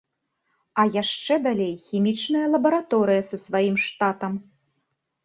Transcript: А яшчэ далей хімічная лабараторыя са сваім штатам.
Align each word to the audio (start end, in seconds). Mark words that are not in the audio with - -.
А 0.83 0.85
яшчэ 1.01 1.33
далей 1.47 1.69
хімічная 1.89 2.41
лабараторыя 2.53 3.21
са 3.29 3.37
сваім 3.45 3.77
штатам. 3.85 4.33